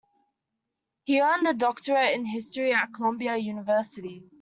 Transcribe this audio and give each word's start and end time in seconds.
He 1.03 1.21
earned 1.21 1.45
a 1.47 1.53
doctorate 1.53 2.15
in 2.15 2.25
history 2.25 2.73
at 2.73 2.91
Columbia 2.91 3.37
University. 3.37 4.23